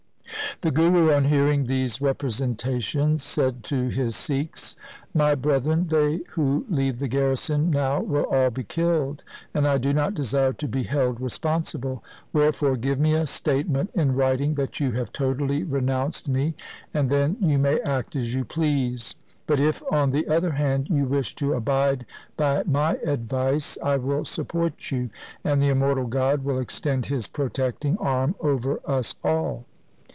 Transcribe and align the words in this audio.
The 0.61 0.71
Guru 0.71 1.11
on 1.11 1.23
hearing 1.25 1.65
these 1.65 2.01
representations 2.01 3.23
said 3.23 3.63
to 3.63 3.87
his 3.87 4.15
Sikhs,' 4.15 4.75
My 5.13 5.33
brethren, 5.33 5.87
they 5.87 6.17
who 6.33 6.67
leave 6.69 6.99
the 6.99 7.07
garrison 7.07 7.71
now 7.71 7.99
will 7.99 8.25
all 8.25 8.51
be 8.51 8.63
killed, 8.63 9.23
and 9.55 9.67
I 9.67 9.79
do 9.79 9.91
not 9.91 10.13
desire 10.13 10.53
to 10.53 10.67
be 10.67 10.83
held 10.83 11.19
responsible. 11.19 12.03
Wherefore 12.31 12.77
give 12.77 12.99
me 12.99 13.15
a 13.15 13.25
statement 13.25 13.89
in 13.95 14.13
writing 14.13 14.53
that 14.53 14.79
you 14.79 14.91
have 14.91 15.11
totally 15.11 15.63
renounced 15.63 16.29
me, 16.29 16.53
and 16.93 17.09
then 17.09 17.37
you 17.39 17.57
may 17.57 17.79
act 17.79 18.15
as 18.15 18.35
you 18.35 18.45
please. 18.45 19.15
But 19.47 19.59
if, 19.59 19.81
on 19.91 20.11
the 20.11 20.27
other 20.27 20.51
hand, 20.51 20.89
you 20.91 21.05
wish 21.05 21.33
to 21.37 21.53
abide 21.53 22.05
by 22.37 22.61
my 22.67 22.97
advice, 22.97 23.79
I 23.81 23.97
will 23.97 24.25
support 24.25 24.91
you, 24.91 25.09
and 25.43 25.59
the 25.59 25.69
immortal 25.69 26.05
God 26.05 26.43
will 26.43 26.59
extend 26.59 27.07
His 27.07 27.27
protecting 27.27 27.97
arm 27.97 28.35
over 28.39 28.79
us 28.85 29.15
all. 29.23 29.65